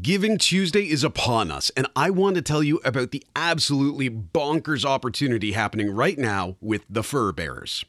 [0.00, 4.82] Giving Tuesday is upon us, and I want to tell you about the absolutely bonkers
[4.82, 7.84] opportunity happening right now with the Fur Bearers.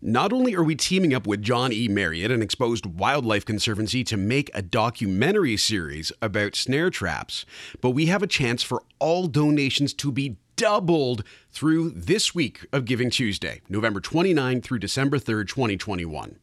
[0.00, 1.88] Not only are we teaming up with John E.
[1.88, 7.44] Marriott and Exposed Wildlife Conservancy to make a documentary series about snare traps,
[7.82, 11.22] but we have a chance for all donations to be doubled
[11.52, 16.38] through this week of Giving Tuesday, November 29 through December 3rd, 2021.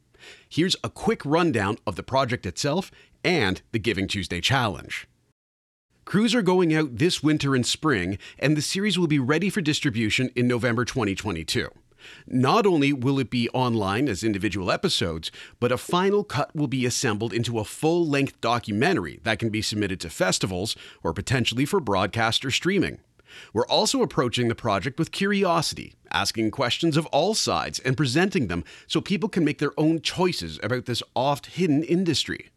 [0.47, 2.91] Here's a quick rundown of the project itself
[3.23, 5.07] and the Giving Tuesday Challenge.
[6.05, 9.59] Crews are going out this winter and spring, and the series will be ready for
[9.59, 11.69] distribution in November 2022.
[12.25, 16.85] Not only will it be online as individual episodes, but a final cut will be
[16.85, 21.79] assembled into a full length documentary that can be submitted to festivals or potentially for
[21.79, 22.99] broadcast or streaming.
[23.53, 28.63] We're also approaching the project with curiosity, asking questions of all sides and presenting them
[28.87, 32.49] so people can make their own choices about this oft hidden industry.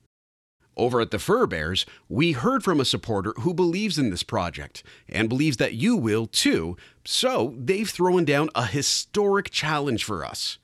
[0.76, 4.82] Over at the Fur Bearers, we heard from a supporter who believes in this project
[5.08, 10.58] and believes that you will too, so they've thrown down a historic challenge for us.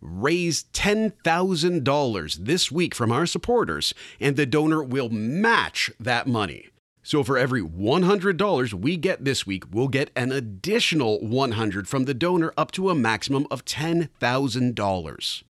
[0.00, 6.68] Raise $10,000 this week from our supporters, and the donor will match that money.
[7.06, 12.14] So for every $100 we get this week, we'll get an additional 100 from the
[12.14, 15.42] donor up to a maximum of $10,000.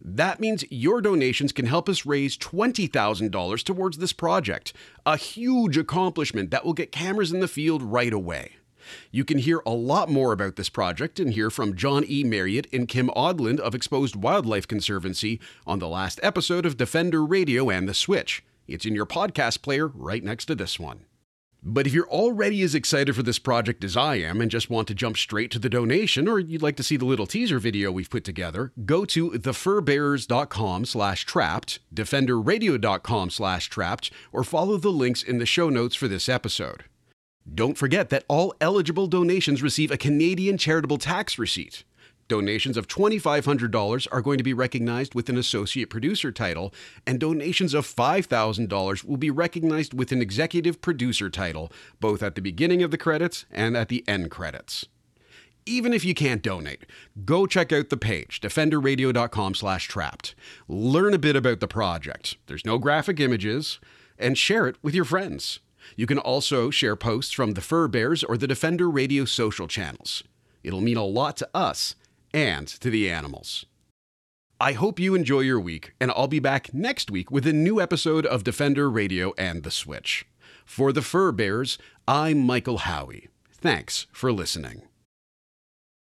[0.00, 4.72] That means your donations can help us raise $20,000 towards this project,
[5.04, 8.52] a huge accomplishment that will get cameras in the field right away.
[9.10, 12.22] You can hear a lot more about this project and hear from John E.
[12.22, 17.68] Marriott and Kim Odland of Exposed Wildlife Conservancy on the last episode of Defender Radio
[17.68, 18.44] and The Switch.
[18.66, 21.04] It's in your podcast player right next to this one.
[21.66, 24.86] But if you're already as excited for this project as I am and just want
[24.88, 27.90] to jump straight to the donation or you'd like to see the little teaser video
[27.90, 35.22] we've put together, go to thefurbearers.com slash trapped, defenderradio.com slash trapped, or follow the links
[35.22, 36.84] in the show notes for this episode.
[37.52, 41.84] Don't forget that all eligible donations receive a Canadian charitable tax receipt.
[42.34, 46.74] Donations of $2,500 are going to be recognized with an associate producer title,
[47.06, 51.70] and donations of $5,000 will be recognized with an executive producer title,
[52.00, 54.84] both at the beginning of the credits and at the end credits.
[55.64, 56.86] Even if you can't donate,
[57.24, 60.34] go check out the page, defenderradio.com slash trapped.
[60.66, 62.36] Learn a bit about the project.
[62.48, 63.78] There's no graphic images,
[64.18, 65.60] and share it with your friends.
[65.94, 70.24] You can also share posts from the Fur Bearers or the Defender Radio social channels.
[70.64, 71.94] It'll mean a lot to us
[72.34, 73.64] and to the animals.
[74.60, 77.80] I hope you enjoy your week, and I'll be back next week with a new
[77.80, 80.26] episode of Defender Radio and The Switch.
[80.64, 83.28] For the Fur Bearers, I'm Michael Howie.
[83.52, 84.82] Thanks for listening.